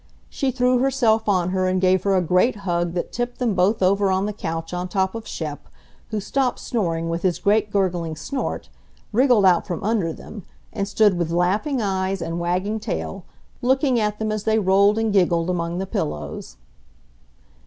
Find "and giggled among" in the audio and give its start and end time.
14.97-15.77